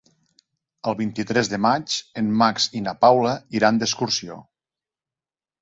El 0.91 0.95
vint-i-tres 1.01 1.51
de 1.51 1.59
maig 1.65 1.97
en 2.21 2.33
Max 2.43 2.67
i 2.79 2.81
na 2.87 2.97
Paula 3.05 3.37
iran 3.61 3.79
d'excursió. 3.85 4.43